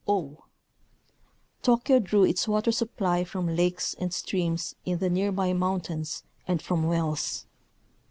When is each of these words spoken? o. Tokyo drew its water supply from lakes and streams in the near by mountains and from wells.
o. 0.07 0.45
Tokyo 1.61 1.99
drew 1.99 2.23
its 2.23 2.47
water 2.47 2.71
supply 2.71 3.23
from 3.23 3.55
lakes 3.55 3.93
and 3.99 4.11
streams 4.11 4.73
in 4.83 4.97
the 4.97 5.11
near 5.11 5.31
by 5.31 5.53
mountains 5.53 6.23
and 6.47 6.59
from 6.59 6.87
wells. 6.87 7.45